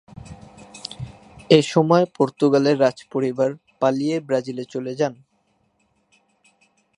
এসময় 1.49 2.05
পর্তুগালের 2.17 2.77
রাজপরিবার 2.79 3.49
পালিয়ে 3.81 4.15
ব্রাজিলে 4.19 4.65
চলে 4.65 4.93
যান। 4.95 5.13